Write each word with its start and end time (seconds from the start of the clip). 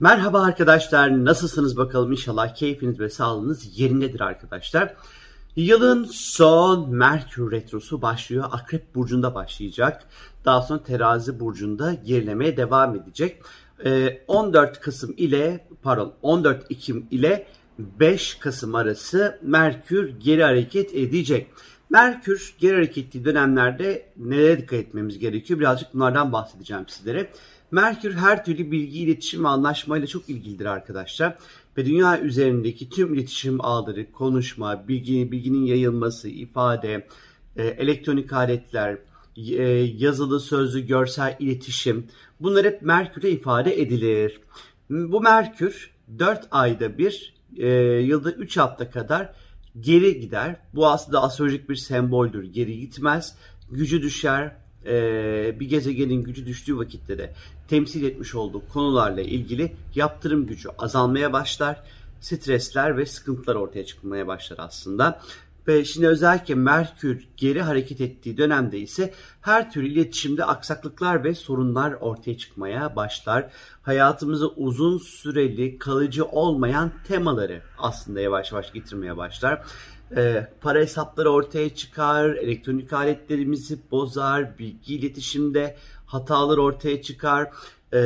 Merhaba 0.00 0.42
arkadaşlar, 0.42 1.24
nasılsınız 1.24 1.76
bakalım 1.76 2.12
inşallah 2.12 2.54
keyfiniz 2.54 3.00
ve 3.00 3.10
sağlığınız 3.10 3.78
yerindedir 3.78 4.20
arkadaşlar. 4.20 4.94
Yılın 5.56 6.04
son 6.04 6.90
Merkür 6.90 7.50
Retrosu 7.50 8.02
başlıyor. 8.02 8.44
Akrep 8.50 8.94
Burcu'nda 8.94 9.34
başlayacak. 9.34 10.04
Daha 10.44 10.62
sonra 10.62 10.82
Terazi 10.82 11.40
Burcu'nda 11.40 11.92
gerilemeye 11.94 12.56
devam 12.56 12.96
edecek. 12.96 13.42
14 14.28 14.76
ee, 14.76 14.80
Kasım 14.80 15.14
ile 15.16 15.66
pardon 15.82 16.12
14 16.22 16.70
Ekim 16.70 17.06
ile 17.10 17.46
5 17.78 18.34
Kasım 18.34 18.74
arası 18.74 19.38
Merkür 19.42 20.08
geri 20.20 20.42
hareket 20.42 20.94
edecek. 20.94 21.50
Merkür 21.90 22.54
geri 22.58 22.74
hareket 22.74 22.98
ettiği 22.98 23.24
dönemlerde 23.24 24.06
nelere 24.16 24.58
dikkat 24.58 24.78
etmemiz 24.78 25.18
gerekiyor? 25.18 25.60
Birazcık 25.60 25.94
bunlardan 25.94 26.32
bahsedeceğim 26.32 26.84
sizlere. 26.88 27.30
Merkür 27.70 28.14
her 28.14 28.44
türlü 28.44 28.70
bilgi, 28.70 28.98
iletişim 28.98 29.44
ve 29.44 29.48
anlaşmayla 29.48 30.06
çok 30.06 30.28
ilgilidir 30.28 30.66
arkadaşlar. 30.66 31.38
Ve 31.76 31.86
dünya 31.86 32.20
üzerindeki 32.20 32.90
tüm 32.90 33.14
iletişim 33.14 33.64
ağları, 33.64 34.12
konuşma, 34.12 34.88
bilgi, 34.88 35.32
bilginin 35.32 35.66
yayılması, 35.66 36.28
ifade, 36.28 37.06
e, 37.56 37.66
elektronik 37.66 38.32
aletler, 38.32 38.98
e, 39.36 39.62
yazılı, 39.96 40.40
sözlü, 40.40 40.86
görsel 40.86 41.36
iletişim 41.38 42.06
bunlar 42.40 42.66
hep 42.66 42.82
Merkür'e 42.82 43.30
ifade 43.30 43.80
edilir. 43.80 44.40
Bu 44.90 45.20
Merkür 45.20 45.90
4 46.18 46.48
ayda 46.50 46.98
bir, 46.98 47.34
e, 47.56 47.68
yılda 47.82 48.30
3 48.30 48.56
hafta 48.56 48.90
kadar 48.90 49.32
geri 49.80 50.20
gider. 50.20 50.56
Bu 50.74 50.88
aslında 50.88 51.22
astrolojik 51.22 51.68
bir 51.68 51.76
semboldür. 51.76 52.44
Geri 52.44 52.80
gitmez, 52.80 53.36
gücü 53.70 54.02
düşer, 54.02 54.56
e, 54.86 55.60
bir 55.60 55.68
gezegenin 55.68 56.22
gücü 56.22 56.46
düştüğü 56.46 56.78
vakitte 56.78 57.18
de 57.18 57.34
temsil 57.68 58.04
etmiş 58.04 58.34
olduğu 58.34 58.62
konularla 58.72 59.20
ilgili 59.20 59.72
yaptırım 59.94 60.46
gücü 60.46 60.68
azalmaya 60.78 61.32
başlar. 61.32 61.82
Stresler 62.20 62.96
ve 62.96 63.06
sıkıntılar 63.06 63.54
ortaya 63.54 63.86
çıkmaya 63.86 64.26
başlar 64.26 64.56
aslında. 64.58 65.20
Ve 65.68 65.84
şimdi 65.84 66.08
özellikle 66.08 66.54
Merkür 66.54 67.28
geri 67.36 67.62
hareket 67.62 68.00
ettiği 68.00 68.36
dönemde 68.36 68.78
ise 68.78 69.12
her 69.40 69.72
türlü 69.72 69.88
iletişimde 69.88 70.44
aksaklıklar 70.44 71.24
ve 71.24 71.34
sorunlar 71.34 71.92
ortaya 71.92 72.38
çıkmaya 72.38 72.96
başlar. 72.96 73.50
Hayatımıza 73.82 74.46
uzun 74.46 74.98
süreli 74.98 75.78
kalıcı 75.78 76.24
olmayan 76.24 76.92
temaları 77.08 77.62
aslında 77.78 78.20
yavaş 78.20 78.52
yavaş 78.52 78.72
getirmeye 78.72 79.16
başlar 79.16 79.62
e, 80.16 80.48
para 80.60 80.78
hesapları 80.78 81.30
ortaya 81.30 81.74
çıkar, 81.74 82.30
elektronik 82.30 82.92
aletlerimizi 82.92 83.78
bozar, 83.90 84.58
bilgi 84.58 84.94
iletişimde 84.94 85.76
hatalar 86.06 86.58
ortaya 86.58 87.02
çıkar 87.02 87.50
e, 87.92 88.00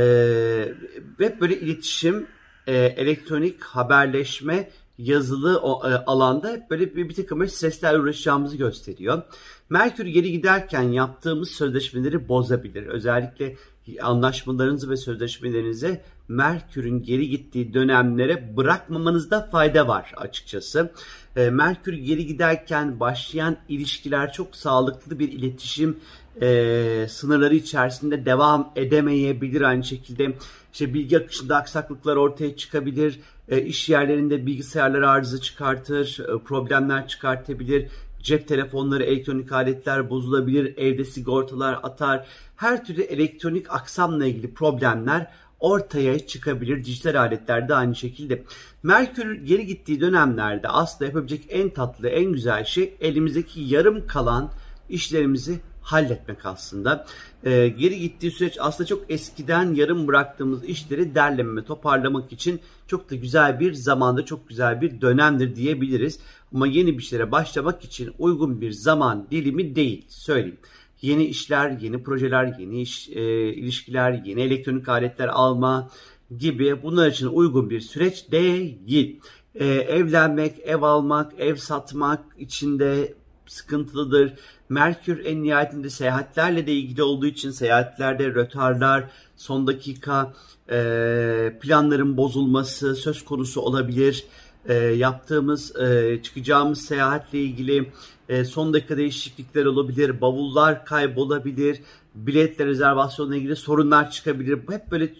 ve 1.20 1.40
böyle 1.40 1.60
iletişim, 1.60 2.26
e, 2.66 2.76
elektronik 2.76 3.62
haberleşme, 3.62 4.70
yazılı 5.02 5.54
e, 5.84 5.88
alanda 6.06 6.52
hep 6.52 6.70
böyle 6.70 6.96
bir, 6.96 7.08
bir 7.08 7.14
takım 7.14 7.48
streslerle 7.48 7.98
uğraşacağımızı 7.98 8.56
gösteriyor. 8.56 9.22
Merkür 9.70 10.06
geri 10.06 10.32
giderken 10.32 10.82
yaptığımız 10.82 11.50
sözleşmeleri 11.50 12.28
bozabilir. 12.28 12.86
Özellikle 12.86 13.56
anlaşmalarınızı 14.02 14.90
ve 14.90 14.96
sözleşmelerinizi 14.96 16.00
Merkür'ün 16.28 17.02
geri 17.02 17.28
gittiği 17.28 17.74
dönemlere 17.74 18.56
bırakmamanızda 18.56 19.48
fayda 19.52 19.88
var 19.88 20.12
açıkçası. 20.16 20.92
E, 21.36 21.50
Merkür 21.50 21.92
geri 21.92 22.26
giderken 22.26 23.00
başlayan 23.00 23.56
ilişkiler 23.68 24.32
çok 24.32 24.56
sağlıklı 24.56 25.18
bir 25.18 25.32
iletişim 25.32 25.96
e, 26.40 27.06
sınırları 27.08 27.54
içerisinde 27.54 28.24
devam 28.24 28.72
edemeyebilir. 28.76 29.60
Aynı 29.60 29.84
şekilde 29.84 30.32
işte 30.72 30.94
bilgi 30.94 31.18
akışında 31.18 31.56
aksaklıklar 31.56 32.16
ortaya 32.16 32.56
çıkabilir. 32.56 33.20
E, 33.48 33.72
yerlerinde 33.88 34.46
bilgisayarlar 34.46 35.02
arıza 35.02 35.40
çıkartır, 35.40 36.18
e, 36.20 36.38
problemler 36.44 37.08
çıkartabilir. 37.08 37.88
Cep 38.22 38.48
telefonları, 38.48 39.04
elektronik 39.04 39.52
aletler 39.52 40.10
bozulabilir, 40.10 40.76
evde 40.76 41.04
sigortalar 41.04 41.80
atar. 41.82 42.26
Her 42.56 42.84
türlü 42.84 43.02
elektronik 43.02 43.70
aksamla 43.70 44.26
ilgili 44.26 44.54
problemler 44.54 45.30
ortaya 45.60 46.26
çıkabilir. 46.26 46.84
Dijital 46.84 47.14
aletlerde 47.14 47.74
aynı 47.74 47.94
şekilde. 47.94 48.42
Merkür 48.82 49.34
geri 49.34 49.66
gittiği 49.66 50.00
dönemlerde 50.00 50.68
aslında 50.68 51.04
yapabilecek 51.04 51.44
en 51.48 51.70
tatlı, 51.70 52.08
en 52.08 52.32
güzel 52.32 52.64
şey 52.64 52.94
elimizdeki 53.00 53.60
yarım 53.60 54.06
kalan 54.06 54.50
işlerimizi 54.88 55.60
halletmek 55.82 56.46
aslında. 56.46 57.06
Ee, 57.44 57.68
geri 57.68 58.00
gittiği 58.00 58.30
süreç 58.30 58.56
aslında 58.60 58.86
çok 58.86 59.10
eskiden 59.10 59.74
yarım 59.74 60.06
bıraktığımız 60.08 60.64
işleri 60.64 61.14
derleme 61.14 61.64
toparlamak 61.64 62.32
için 62.32 62.60
çok 62.86 63.10
da 63.10 63.14
güzel 63.14 63.60
bir 63.60 63.74
zamanda 63.74 64.24
çok 64.24 64.48
güzel 64.48 64.80
bir 64.80 65.00
dönemdir 65.00 65.56
diyebiliriz. 65.56 66.18
Ama 66.54 66.66
yeni 66.66 66.98
bir 66.98 67.02
şeylere 67.02 67.32
başlamak 67.32 67.84
için 67.84 68.10
uygun 68.18 68.60
bir 68.60 68.70
zaman 68.72 69.26
dilimi 69.30 69.76
değil 69.76 70.04
söyleyeyim. 70.08 70.58
Yeni 71.02 71.24
işler, 71.24 71.70
yeni 71.70 72.02
projeler, 72.02 72.54
yeni 72.58 72.80
iş, 72.80 73.08
e, 73.08 73.52
ilişkiler, 73.54 74.12
yeni 74.24 74.40
elektronik 74.40 74.88
aletler 74.88 75.28
alma 75.28 75.90
gibi 76.38 76.82
bunlar 76.82 77.08
için 77.08 77.26
uygun 77.26 77.70
bir 77.70 77.80
süreç 77.80 78.30
değil. 78.30 79.20
E, 79.54 79.66
evlenmek, 79.66 80.58
ev 80.64 80.82
almak, 80.82 81.32
ev 81.38 81.56
satmak 81.56 82.20
içinde 82.38 83.14
sıkıntılıdır. 83.52 84.32
Merkür 84.68 85.24
en 85.24 85.42
nihayetinde 85.42 85.90
seyahatlerle 85.90 86.66
de 86.66 86.72
ilgili 86.72 87.02
olduğu 87.02 87.26
için 87.26 87.50
seyahatlerde 87.50 88.26
rötarlar, 88.26 89.04
son 89.36 89.66
dakika 89.66 90.32
e, 90.70 91.58
planların 91.60 92.16
bozulması 92.16 92.94
söz 92.94 93.24
konusu 93.24 93.60
olabilir. 93.60 94.24
E, 94.68 94.74
yaptığımız, 94.74 95.76
e, 95.76 96.20
çıkacağımız 96.22 96.80
seyahatle 96.80 97.38
ilgili 97.38 97.92
e, 98.28 98.44
son 98.44 98.74
dakika 98.74 98.96
değişiklikler 98.96 99.64
olabilir, 99.64 100.20
bavullar 100.20 100.84
kaybolabilir, 100.84 101.80
biletle 102.14 102.66
rezervasyonla 102.66 103.36
ilgili 103.36 103.56
sorunlar 103.56 104.10
çıkabilir. 104.10 104.58
Hep 104.70 104.90
böyle 104.90 105.14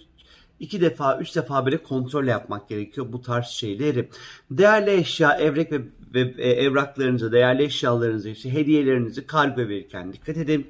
iki 0.62 0.81
defa, 0.81 1.19
üç 1.19 1.37
defa 1.37 1.65
böyle 1.67 1.83
kontrol 1.83 2.25
yapmak 2.25 2.69
gerekiyor 2.69 3.06
bu 3.12 3.23
tarz 3.23 3.47
şeyleri. 3.47 4.09
Değerli 4.50 4.91
eşya, 4.91 5.37
evrek 5.37 5.73
ve, 5.73 5.81
ve 6.15 6.21
e, 6.39 6.50
evraklarınızı, 6.50 7.33
değerli 7.33 7.62
eşyalarınızı, 7.62 8.28
işte 8.28 8.53
hediyelerinizi 8.53 9.27
kargo 9.27 9.61
verirken 9.61 10.12
dikkat 10.12 10.37
edin. 10.37 10.67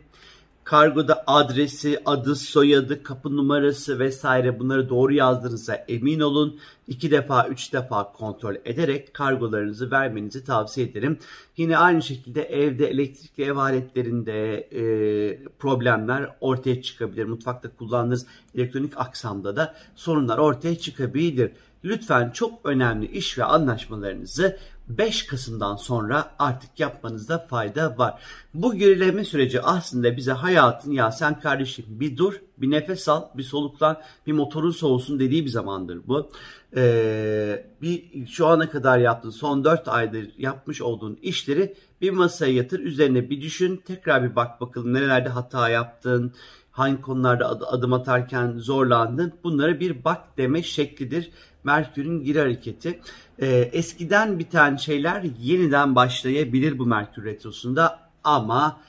Kargoda 0.65 1.25
adresi, 1.27 2.03
adı, 2.05 2.37
soyadı, 2.37 3.03
kapı 3.03 3.37
numarası 3.37 3.99
vesaire 3.99 4.59
bunları 4.59 4.89
doğru 4.89 5.13
yazdığınıza 5.13 5.75
emin 5.75 6.21
olun. 6.21 6.61
İki 6.89 7.11
defa, 7.11 7.49
üç 7.49 7.73
defa 7.73 8.13
kontrol 8.13 8.55
ederek 8.65 9.15
kargolarınızı 9.15 9.91
vermenizi 9.91 10.45
tavsiye 10.45 10.87
ederim. 10.87 11.19
Yine 11.57 11.79
aynı 11.79 12.03
şekilde 12.03 12.43
evde 12.43 12.87
elektrikli 12.87 13.45
ev 13.45 13.57
aletlerinde 13.57 14.55
e, 14.55 15.45
problemler 15.45 16.37
ortaya 16.41 16.83
çıkabilir. 16.83 17.25
Mutfakta 17.25 17.77
kullandığınız 17.77 18.27
elektronik 18.55 18.93
aksamda 18.97 19.57
da 19.57 19.75
sorunlar 19.97 20.39
ortaya 20.39 20.79
çıkabilir. 20.79 21.51
Lütfen 21.85 22.31
çok 22.31 22.67
önemli 22.67 23.07
iş 23.07 23.39
ve 23.39 23.45
anlaşmalarınızı 23.45 24.59
5 24.99 25.27
Kasım'dan 25.27 25.77
sonra 25.77 26.35
artık 26.39 26.81
yapmanızda 26.81 27.39
fayda 27.39 27.99
var. 27.99 28.23
Bu 28.55 28.75
gerileme 28.75 29.25
süreci 29.25 29.63
aslında 29.63 30.17
bize 30.17 30.33
hayatın 30.33 30.93
ya 30.93 31.13
sen 31.13 31.41
kardeşim 31.41 31.85
bir 31.89 32.17
dur, 32.17 32.35
bir 32.59 32.71
nefes 32.71 33.09
al, 33.09 33.23
bir 33.35 33.43
soluklan, 33.43 34.01
bir 34.27 34.33
motorun 34.33 34.71
soğusun 34.71 35.21
dediği 35.21 35.45
bir 35.45 35.51
zamandır 35.51 36.01
bu. 36.07 36.31
Ee, 36.77 37.67
bir 37.83 38.27
şu 38.27 38.47
ana 38.47 38.71
kadar 38.71 38.99
yaptığın 38.99 39.31
son 39.31 39.65
4 39.65 39.89
aydır 39.89 40.29
yapmış 40.39 40.83
olduğun 40.83 41.19
işleri 41.23 41.75
bir 42.01 42.11
masaya 42.11 42.53
yatır, 42.53 42.81
üzerine 42.81 43.31
bir 43.31 43.41
düşün, 43.41 43.83
tekrar 43.87 44.31
bir 44.31 44.37
bak 44.37 44.61
bakalım 44.61 44.95
nerelerde 44.95 45.29
hata 45.29 45.69
yaptın, 45.69 46.33
hangi 46.73 47.01
konularda 47.01 47.49
adım 47.49 47.93
atarken 47.93 48.59
zorlandın. 48.59 49.33
Bunlara 49.45 49.81
bir 49.81 50.05
bak 50.05 50.39
deme 50.39 50.63
şeklidir. 50.63 51.31
Merkür'ün 51.65 52.25
geri 52.25 52.39
hareketi. 52.39 53.01
Ee, 53.39 53.47
eskiden 53.73 54.39
biten 54.39 54.77
şeyler 54.77 55.23
yeniden 55.41 55.95
başlayabilir 55.95 56.79
bu 56.79 56.87
Merkür 56.87 57.25
Retrosu'nda 57.25 58.11
ama 58.25 58.81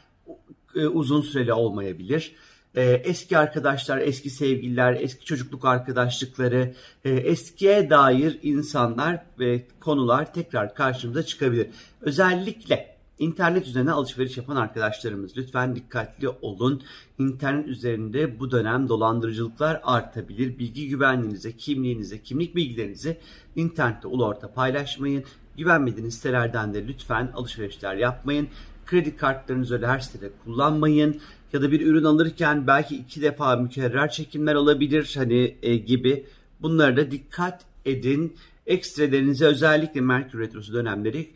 e, 0.75 0.87
uzun 0.87 1.21
süreli 1.21 1.53
olmayabilir. 1.53 2.35
Ee, 2.75 3.01
eski 3.03 3.37
arkadaşlar, 3.37 3.97
eski 3.97 4.29
sevgililer, 4.29 4.93
eski 4.93 5.25
çocukluk 5.25 5.65
arkadaşlıkları, 5.65 6.73
e, 7.05 7.11
eskiye 7.11 7.89
dair 7.89 8.39
insanlar 8.43 9.25
ve 9.39 9.67
konular 9.79 10.33
tekrar 10.33 10.75
karşımıza 10.75 11.23
çıkabilir. 11.23 11.67
Özellikle 12.01 12.92
İnternet 13.19 13.68
üzerine 13.68 13.92
alışveriş 13.92 14.38
yapan 14.38 14.56
arkadaşlarımız 14.56 15.38
lütfen 15.38 15.75
dikkatli 15.75 16.30
olun. 16.30 16.81
İnternet 17.19 17.68
üzerinde 17.68 18.39
bu 18.39 18.51
dönem 18.51 18.89
dolandırıcılıklar 18.89 19.81
artabilir. 19.83 20.60
Bilgi 20.60 20.89
güvenliğinize, 20.89 21.51
kimliğinize, 21.51 22.24
kimlik 22.24 22.56
bilgilerinizi 22.56 23.18
internette 23.56 24.07
ulu 24.07 24.25
orta 24.25 24.54
paylaşmayın. 24.54 25.24
Güvenmediğiniz 25.57 26.15
sitelerden 26.15 26.74
de 26.74 26.88
lütfen 26.88 27.31
alışverişler 27.36 27.95
yapmayın. 27.95 28.48
Kredi 28.86 29.18
kartlarınızı 29.18 29.75
öyle 29.75 29.88
her 29.88 30.00
sitede 30.00 30.31
kullanmayın. 30.44 31.21
Ya 31.54 31.62
da 31.62 31.71
bir 31.71 31.88
ürün 31.88 32.04
alırken 32.04 32.68
belki 32.68 32.95
iki 32.95 33.21
defa 33.21 33.56
mükerrer 33.56 34.12
çekimler 34.12 34.56
olabilir 34.56 35.13
hani 35.18 35.57
e, 35.62 35.77
gibi 35.77 36.25
Bunlara 36.63 36.98
da 36.98 37.12
dikkat 37.12 37.65
edin. 37.86 38.36
Ekstrelerinizi 38.68 39.45
özellikle 39.45 40.01
Merkür 40.01 40.39
Retrosu 40.39 40.74
dönemleri 40.74 41.31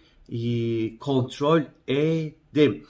kontrol 0.99 1.61
edin. 1.87 2.85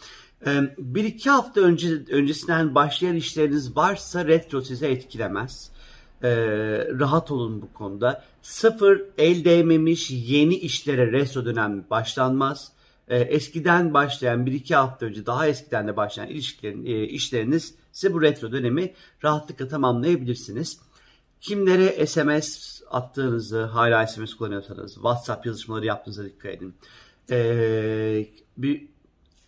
E, 0.46 0.52
bir 0.78 1.04
iki 1.04 1.30
hafta 1.30 1.62
önce 1.62 1.90
öncesinden 2.12 2.76
başlayan 2.76 3.16
işleriniz 3.16 3.76
varsa 3.76 4.26
retro 4.26 4.62
size 4.62 4.88
etkilemez. 4.88 5.72
Ee, 6.24 6.30
rahat 7.00 7.32
olun 7.32 7.62
bu 7.62 7.74
konuda. 7.74 8.24
Sıfır 8.42 9.02
el 9.18 9.46
değmemiş 9.46 10.12
yeni 10.12 10.56
işlere 10.56 11.12
retro 11.12 11.46
dönemi 11.46 11.90
başlanmaz. 11.90 12.72
Ee, 13.08 13.18
eskiden 13.18 13.94
başlayan 13.94 14.46
bir 14.46 14.52
iki 14.52 14.76
hafta 14.76 15.06
önce 15.06 15.26
daha 15.26 15.48
eskiden 15.48 15.88
de 15.88 15.98
başlayan 15.98 16.28
ilişkilerin, 16.28 16.86
e, 16.86 17.04
işleriniz 17.04 17.76
size 17.92 18.14
bu 18.14 18.22
retro 18.22 18.52
dönemi 18.52 18.94
rahatlıkla 19.24 19.68
tamamlayabilirsiniz. 19.68 20.80
Kimlere 21.42 22.06
SMS 22.08 22.82
attığınızı, 22.92 23.64
hala 23.64 24.08
SMS 24.08 24.34
kullanıyorsanız, 24.34 24.94
WhatsApp 24.94 25.46
yazışmaları 25.46 25.86
yaptığınıza 25.86 26.26
dikkat 26.26 26.54
edin. 26.54 26.76
Ee, 27.32 28.28
bir, 28.58 28.88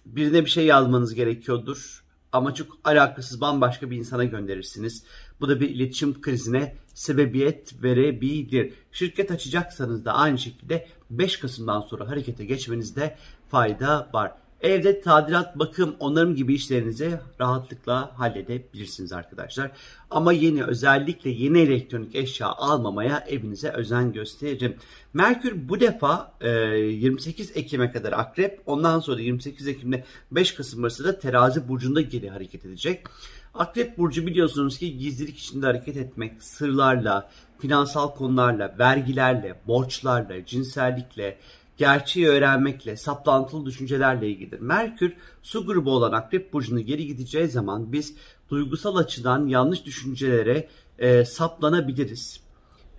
birine 0.05 0.45
bir 0.45 0.49
şey 0.49 0.65
yazmanız 0.65 1.13
gerekiyordur 1.13 2.03
ama 2.31 2.53
çok 2.53 2.77
alakasız 2.83 3.41
bambaşka 3.41 3.91
bir 3.91 3.97
insana 3.97 4.23
gönderirsiniz. 4.23 5.03
Bu 5.39 5.49
da 5.49 5.59
bir 5.59 5.69
iletişim 5.69 6.21
krizine 6.21 6.75
sebebiyet 6.93 7.83
verebilir. 7.83 8.73
Şirket 8.91 9.31
açacaksanız 9.31 10.05
da 10.05 10.13
aynı 10.13 10.37
şekilde 10.37 10.87
5 11.09 11.37
Kasım'dan 11.37 11.81
sonra 11.81 12.09
harekete 12.09 12.45
geçmenizde 12.45 13.17
fayda 13.49 14.09
var. 14.13 14.31
Evde 14.61 15.01
tadilat, 15.01 15.59
bakım, 15.59 15.95
onarım 15.99 16.35
gibi 16.35 16.53
işlerinizi 16.53 17.19
rahatlıkla 17.39 18.19
halledebilirsiniz 18.19 19.13
arkadaşlar. 19.13 19.71
Ama 20.09 20.33
yeni 20.33 20.63
özellikle 20.63 21.29
yeni 21.29 21.59
elektronik 21.59 22.15
eşya 22.15 22.47
almamaya 22.47 23.23
evinize 23.27 23.69
özen 23.69 24.11
gösterin. 24.13 24.75
Merkür 25.13 25.69
bu 25.69 25.79
defa 25.79 26.33
28 26.41 27.57
Ekim'e 27.57 27.91
kadar 27.91 28.13
akrep, 28.13 28.61
ondan 28.65 28.99
sonra 28.99 29.21
28 29.21 29.67
Ekim'de 29.67 30.03
5 30.31 30.51
Kasım 30.51 30.83
arasında 30.83 31.19
terazi 31.19 31.67
burcunda 31.67 32.01
geri 32.01 32.29
hareket 32.29 32.65
edecek. 32.65 33.05
Akrep 33.53 33.97
burcu 33.97 34.27
biliyorsunuz 34.27 34.77
ki 34.77 34.97
gizlilik 34.97 35.37
içinde 35.37 35.65
hareket 35.65 35.97
etmek, 35.97 36.43
sırlarla, 36.43 37.29
finansal 37.59 38.15
konularla, 38.15 38.75
vergilerle, 38.79 39.55
borçlarla, 39.67 40.45
cinsellikle, 40.45 41.37
gerçeği 41.79 42.27
öğrenmekle, 42.27 42.97
saplantılı 42.97 43.65
düşüncelerle 43.65 44.29
ilgilidir. 44.29 44.59
Merkür 44.59 45.13
su 45.41 45.65
grubu 45.65 45.91
olan 45.91 46.11
Akrep 46.11 46.53
Burcu'na 46.53 46.81
geri 46.81 47.07
gideceği 47.07 47.47
zaman 47.47 47.91
biz 47.91 48.15
duygusal 48.49 48.95
açıdan 48.95 49.47
yanlış 49.47 49.85
düşüncelere 49.85 50.67
e, 50.99 51.25
saplanabiliriz. 51.25 52.39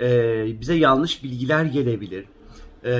E, 0.00 0.60
bize 0.60 0.74
yanlış 0.74 1.24
bilgiler 1.24 1.64
gelebilir. 1.64 2.24
Ee, 2.84 2.90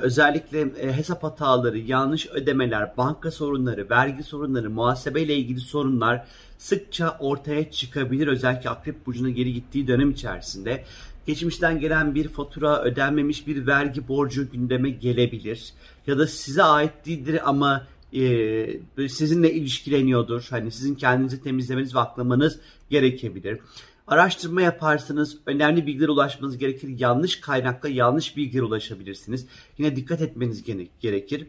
özellikle 0.00 0.60
e, 0.60 0.92
hesap 0.92 1.22
hataları, 1.22 1.78
yanlış 1.78 2.26
ödemeler, 2.26 2.96
banka 2.96 3.30
sorunları, 3.30 3.90
vergi 3.90 4.22
sorunları, 4.22 4.70
muhasebeyle 4.70 5.36
ilgili 5.36 5.60
sorunlar 5.60 6.26
sıkça 6.58 7.16
ortaya 7.20 7.70
çıkabilir. 7.70 8.26
Özellikle 8.26 8.70
Akrep 8.70 9.06
Burcu'na 9.06 9.30
geri 9.30 9.52
gittiği 9.52 9.88
dönem 9.88 10.10
içerisinde 10.10 10.84
geçmişten 11.28 11.80
gelen 11.80 12.14
bir 12.14 12.28
fatura, 12.28 12.82
ödenmemiş 12.82 13.46
bir 13.46 13.66
vergi 13.66 14.08
borcu 14.08 14.50
gündeme 14.50 14.90
gelebilir. 14.90 15.72
Ya 16.06 16.18
da 16.18 16.26
size 16.26 16.62
ait 16.62 17.06
değildir 17.06 17.40
ama 17.44 17.86
e, 18.12 19.08
sizinle 19.08 19.52
ilişkileniyordur. 19.52 20.46
Hani 20.50 20.70
sizin 20.70 20.94
kendinizi 20.94 21.42
temizlemeniz 21.42 21.94
ve 21.94 21.98
aklamanız 21.98 22.60
gerekebilir. 22.90 23.58
Araştırma 24.06 24.62
yaparsınız, 24.62 25.38
önemli 25.46 25.86
bilgilere 25.86 26.10
ulaşmanız 26.10 26.58
gerekir. 26.58 26.88
Yanlış 26.98 27.40
kaynakla 27.40 27.88
yanlış 27.88 28.36
bilgilere 28.36 28.64
ulaşabilirsiniz. 28.64 29.46
Yine 29.78 29.96
dikkat 29.96 30.20
etmeniz 30.20 30.64
gerekir. 31.00 31.46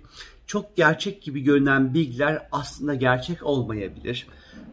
Çok 0.49 0.75
gerçek 0.75 1.21
gibi 1.21 1.41
görünen 1.41 1.93
bilgiler 1.93 2.47
aslında 2.51 2.95
gerçek 2.95 3.45
olmayabilir. 3.45 4.27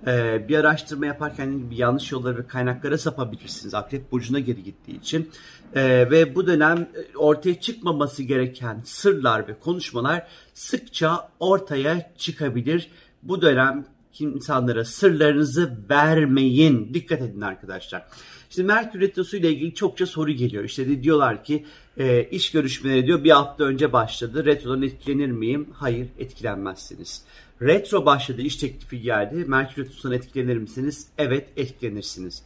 Ee, 0.06 0.48
bir 0.48 0.58
araştırma 0.58 1.06
yaparken 1.06 1.70
bir 1.70 1.76
yanlış 1.76 2.12
yollara 2.12 2.38
ve 2.38 2.46
kaynaklara 2.46 2.98
sapabilirsiniz. 2.98 3.74
Akrep 3.74 4.12
burcuna 4.12 4.38
geri 4.38 4.62
gittiği 4.62 5.00
için. 5.00 5.30
Ee, 5.74 6.10
ve 6.10 6.34
bu 6.34 6.46
dönem 6.46 6.78
e, 6.78 7.16
ortaya 7.16 7.60
çıkmaması 7.60 8.22
gereken 8.22 8.80
sırlar 8.84 9.48
ve 9.48 9.58
konuşmalar 9.58 10.26
sıkça 10.54 11.28
ortaya 11.40 12.12
çıkabilir. 12.16 12.90
Bu 13.22 13.42
dönem 13.42 13.84
insanlara 14.20 14.84
sırlarınızı 14.84 15.78
vermeyin. 15.90 16.94
Dikkat 16.94 17.22
edin 17.22 17.40
arkadaşlar. 17.40 18.06
Şimdi 18.50 18.66
Merkür 18.66 19.00
Retrosu 19.00 19.36
ile 19.36 19.50
ilgili 19.50 19.74
çokça 19.74 20.06
soru 20.06 20.30
geliyor. 20.30 20.64
İşte 20.64 21.02
diyorlar 21.02 21.44
ki 21.44 21.64
e, 21.98 22.24
iş 22.24 22.50
görüşmeleri 22.50 23.06
diyor 23.06 23.24
bir 23.24 23.30
hafta 23.30 23.64
önce 23.64 23.92
başladı. 23.92 24.44
Retrodan 24.44 24.82
etkilenir 24.82 25.30
miyim? 25.30 25.66
Hayır 25.72 26.06
etkilenmezsiniz. 26.18 27.22
Retro 27.62 28.06
başladı 28.06 28.42
iş 28.42 28.56
teklifi 28.56 29.00
geldi. 29.00 29.44
Merkür 29.48 29.82
Retrosu'ndan 29.82 30.16
etkilenir 30.16 30.56
misiniz? 30.56 31.06
Evet 31.18 31.48
etkilenirsiniz. 31.56 32.42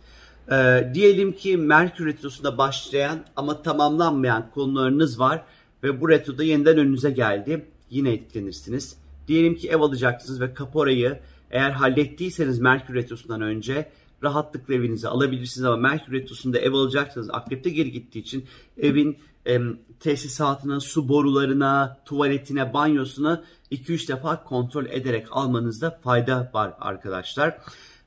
E, 0.52 0.90
diyelim 0.94 1.32
ki 1.32 1.56
Merkür 1.56 2.06
Retrosu'nda 2.06 2.58
başlayan 2.58 3.24
ama 3.36 3.62
tamamlanmayan 3.62 4.50
konularınız 4.54 5.20
var 5.20 5.42
ve 5.82 6.00
bu 6.00 6.08
retroda 6.08 6.44
yeniden 6.44 6.78
önünüze 6.78 7.10
geldi. 7.10 7.64
Yine 7.90 8.12
etkilenirsiniz. 8.12 8.96
Diyelim 9.28 9.54
ki 9.54 9.68
ev 9.68 9.80
alacaksınız 9.80 10.40
ve 10.40 10.54
kaporayı 10.54 11.18
eğer 11.50 11.70
hallettiyseniz 11.70 12.58
Merkür 12.58 12.94
Retrosu'ndan 12.94 13.40
önce 13.40 13.90
rahatlıkla 14.22 14.74
evinizi 14.74 15.08
alabilirsiniz 15.08 15.64
ama 15.64 15.76
Merkür 15.76 16.12
Retrosu'nda 16.12 16.58
ev 16.58 16.72
alacaksanız 16.72 17.30
akrepte 17.30 17.70
geri 17.70 17.92
gittiği 17.92 18.18
için 18.18 18.44
evin 18.78 19.18
e, 19.46 19.58
tesisatına, 20.00 20.80
su 20.80 21.08
borularına, 21.08 22.00
tuvaletine, 22.04 22.74
banyosuna 22.74 23.44
2-3 23.72 24.08
defa 24.08 24.44
kontrol 24.44 24.86
ederek 24.86 25.26
almanızda 25.30 26.00
fayda 26.02 26.50
var 26.54 26.74
arkadaşlar. 26.80 27.58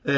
E, 0.06 0.14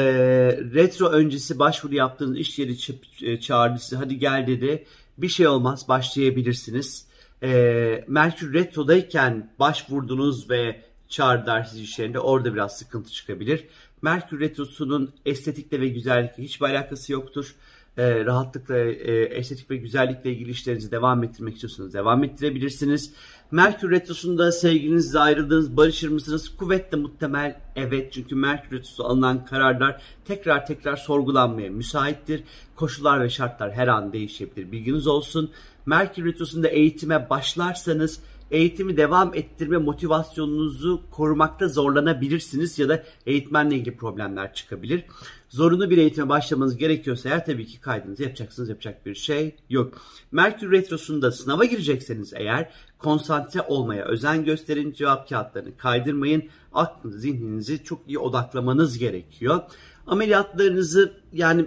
retro 0.73 1.09
öncesi 1.09 1.59
başvuru 1.59 1.95
yaptığınız 1.95 2.37
iş 2.37 2.59
yeri 2.59 2.75
e, 3.21 3.39
çağırdı 3.39 3.79
size 3.79 3.95
hadi 3.95 4.19
gel 4.19 4.47
dedi. 4.47 4.85
Bir 5.17 5.29
şey 5.29 5.47
olmaz 5.47 5.87
başlayabilirsiniz. 5.87 7.07
E, 7.43 8.05
Merkür 8.07 8.53
Retro'dayken 8.53 9.53
başvurdunuz 9.59 10.49
ve 10.49 10.81
çağrılar 11.09 11.63
siz 11.63 11.81
işlerinde 11.81 12.19
orada 12.19 12.53
biraz 12.53 12.77
sıkıntı 12.77 13.11
çıkabilir. 13.11 13.67
Merkür 14.01 14.39
Retrosu'nun 14.39 15.11
estetikle 15.25 15.81
ve 15.81 15.87
güzellikle 15.87 16.43
hiçbir 16.43 16.65
alakası 16.65 17.13
yoktur. 17.13 17.55
E, 17.97 18.25
rahatlıkla 18.25 18.77
e, 18.77 19.23
estetik 19.23 19.71
ve 19.71 19.77
güzellikle 19.77 20.31
ilgili 20.31 20.51
işlerinizi 20.51 20.91
devam 20.91 21.23
ettirmek 21.23 21.53
istiyorsanız 21.53 21.93
devam 21.93 22.23
ettirebilirsiniz. 22.23 23.13
Merkür 23.51 23.91
Retrosu'nda 23.91 24.51
sevgilinizle 24.51 25.19
ayrıldığınız, 25.19 25.77
barışır 25.77 26.09
mısınız? 26.09 26.55
Kuvvetle 26.57 26.97
muhtemel 26.97 27.59
evet. 27.75 28.13
Çünkü 28.13 28.35
Merkür 28.35 28.77
Retrosu 28.77 29.05
alınan 29.05 29.45
kararlar 29.45 30.01
tekrar 30.25 30.65
tekrar 30.65 30.95
sorgulanmaya 30.95 31.69
müsaittir. 31.69 32.43
Koşullar 32.75 33.23
ve 33.23 33.29
şartlar 33.29 33.73
her 33.73 33.87
an 33.87 34.13
değişebilir. 34.13 34.71
Bilginiz 34.71 35.07
olsun. 35.07 35.51
Merkür 35.85 36.25
Retrosu'nda 36.25 36.67
eğitime 36.67 37.29
başlarsanız 37.29 38.19
eğitimi 38.51 38.97
devam 38.97 39.35
ettirme 39.35 39.77
motivasyonunuzu 39.77 41.01
korumakta 41.11 41.67
zorlanabilirsiniz 41.67 42.79
ya 42.79 42.89
da 42.89 43.03
eğitmenle 43.25 43.75
ilgili 43.75 43.97
problemler 43.97 44.53
çıkabilir. 44.53 45.03
Zorunlu 45.49 45.89
bir 45.89 45.97
eğitime 45.97 46.29
başlamanız 46.29 46.77
gerekiyorsa 46.77 47.29
eğer 47.29 47.45
tabii 47.45 47.65
ki 47.65 47.79
kaydınızı 47.81 48.23
yapacaksınız 48.23 48.69
yapacak 48.69 49.05
bir 49.05 49.15
şey 49.15 49.55
yok. 49.69 49.93
Merkür 50.31 50.71
Retrosu'nda 50.71 51.31
sınava 51.31 51.65
girecekseniz 51.65 52.33
eğer 52.35 52.71
konsantre 52.97 53.61
olmaya 53.61 54.05
özen 54.05 54.45
gösterin 54.45 54.93
cevap 54.93 55.29
kağıtlarını 55.29 55.77
kaydırmayın. 55.77 56.43
Aklınızı 56.73 57.19
zihninizi 57.19 57.83
çok 57.83 58.07
iyi 58.07 58.19
odaklamanız 58.19 58.97
gerekiyor. 58.97 59.61
Ameliyatlarınızı 60.07 61.13
yani 61.33 61.65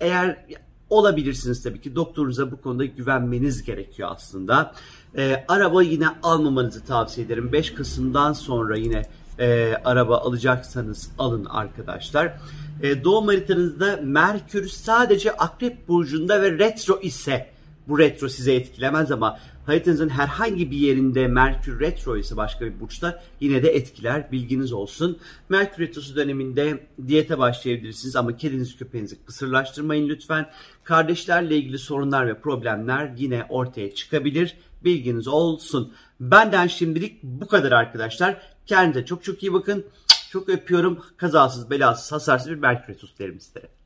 eğer 0.00 0.46
olabilirsiniz 0.90 1.62
tabii 1.62 1.80
ki. 1.80 1.96
Doktorunuza 1.96 2.52
bu 2.52 2.60
konuda 2.60 2.84
güvenmeniz 2.84 3.62
gerekiyor 3.62 4.08
aslında. 4.12 4.74
E, 5.16 5.44
araba 5.48 5.82
yine 5.82 6.08
almamanızı 6.22 6.84
tavsiye 6.84 7.26
ederim. 7.26 7.52
5 7.52 7.74
Kasım'dan 7.74 8.32
sonra 8.32 8.76
yine 8.76 9.02
e, 9.38 9.74
araba 9.84 10.18
alacaksanız 10.18 11.10
alın 11.18 11.44
arkadaşlar. 11.44 12.32
E, 12.82 13.04
doğum 13.04 13.26
haritanızda 13.26 14.00
Merkür 14.02 14.68
sadece 14.68 15.32
Akrep 15.32 15.88
Burcu'nda 15.88 16.42
ve 16.42 16.58
retro 16.58 17.00
ise 17.02 17.50
bu 17.88 17.98
retro 17.98 18.28
size 18.28 18.54
etkilemez 18.54 19.12
ama 19.12 19.38
haritanızın 19.66 20.08
herhangi 20.08 20.70
bir 20.70 20.76
yerinde 20.76 21.26
Merkür 21.28 21.80
retro 21.80 22.16
ise 22.16 22.36
başka 22.36 22.66
bir 22.66 22.80
burçta 22.80 23.22
yine 23.40 23.62
de 23.62 23.70
etkiler. 23.70 24.32
Bilginiz 24.32 24.72
olsun. 24.72 25.18
Merkür 25.48 25.82
retrosu 25.82 26.16
döneminde 26.16 26.86
diyete 27.06 27.38
başlayabilirsiniz 27.38 28.16
ama 28.16 28.36
kedinizi 28.36 28.76
köpeğinizi 28.76 29.24
kısırlaştırmayın 29.24 30.08
lütfen. 30.08 30.50
Kardeşlerle 30.84 31.56
ilgili 31.56 31.78
sorunlar 31.78 32.26
ve 32.26 32.40
problemler 32.40 33.14
yine 33.16 33.46
ortaya 33.48 33.94
çıkabilir. 33.94 34.56
Bilginiz 34.84 35.28
olsun. 35.28 35.92
Benden 36.20 36.66
şimdilik 36.66 37.22
bu 37.22 37.46
kadar 37.46 37.72
arkadaşlar. 37.72 38.42
Kendinize 38.66 39.04
çok 39.04 39.24
çok 39.24 39.42
iyi 39.42 39.52
bakın. 39.52 39.86
Çok 40.30 40.48
öpüyorum. 40.48 41.04
Kazasız 41.16 41.70
belasız 41.70 42.12
hasarsız 42.12 42.50
bir 42.50 42.56
Merkür 42.56 42.94
retrosu 42.94 43.18
derim 43.18 43.40
sizlere. 43.40 43.79